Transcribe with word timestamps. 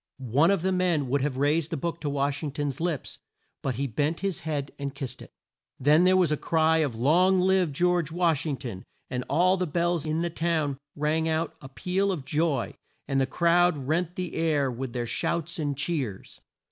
One 0.33 0.49
of 0.49 0.63
the 0.63 0.71
men 0.71 1.09
would 1.09 1.21
have 1.21 1.37
raised 1.37 1.69
the 1.69 1.77
book 1.77 2.01
to 2.01 2.09
Wash 2.09 2.41
ing 2.41 2.49
ton's 2.53 2.79
lips, 2.79 3.19
but 3.61 3.75
he 3.75 3.85
bent 3.85 4.21
his 4.21 4.39
head 4.39 4.71
and 4.79 4.95
kissed 4.95 5.21
it. 5.21 5.31
Then 5.79 6.05
there 6.05 6.17
was 6.17 6.31
a 6.31 6.37
cry 6.37 6.77
of 6.79 6.95
"Long 6.95 7.39
live 7.39 7.71
George 7.71 8.11
Wash 8.11 8.43
ing 8.47 8.57
ton!" 8.57 8.83
and 9.11 9.23
all 9.29 9.57
the 9.57 9.67
bells 9.67 10.07
in 10.07 10.23
the 10.23 10.31
town 10.31 10.79
rang 10.95 11.29
out 11.29 11.55
a 11.61 11.69
peal 11.69 12.11
of 12.11 12.25
joy, 12.25 12.73
and 13.07 13.21
the 13.21 13.27
crowd 13.27 13.77
rent 13.77 14.15
the 14.15 14.33
air 14.33 14.71
with 14.71 14.93
their 14.93 15.05
shouts 15.05 15.59
and 15.59 15.77
cheers. 15.77 16.41